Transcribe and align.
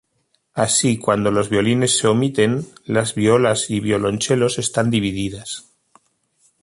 Así, 0.55 0.97
cuando 0.97 1.29
los 1.29 1.49
violines 1.51 1.95
se 1.99 2.07
omiten, 2.07 2.65
las 2.85 3.13
violas 3.13 3.69
y 3.69 3.79
violonchelos 3.79 4.57
están 4.57 4.89
divididas. 4.89 5.67